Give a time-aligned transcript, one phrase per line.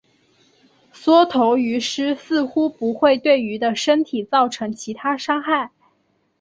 [0.91, 5.69] 缩头鱼虱似乎不会对鱼的身体造成其他伤害。